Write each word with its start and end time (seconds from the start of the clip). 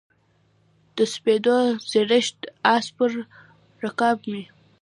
او 0.03 0.03
د 0.95 0.99
سپېدو 1.13 1.55
د 1.65 1.79
زرین 1.91 2.37
آس 2.73 2.85
پر 2.97 3.11
رکاب 3.83 4.17
مې 4.31 4.43